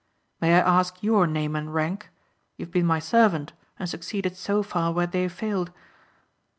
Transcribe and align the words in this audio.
May 0.41 0.55
I 0.55 0.59
ask 0.59 1.03
your 1.03 1.27
name 1.27 1.55
and 1.55 1.71
rank? 1.71 2.09
You 2.57 2.65
have 2.65 2.73
been 2.73 2.87
my 2.87 2.97
servant 2.97 3.53
and 3.77 3.87
succeeded 3.87 4.35
so 4.35 4.63
far 4.63 4.91
where 4.93 5.05
they 5.05 5.27
failed?" 5.29 5.71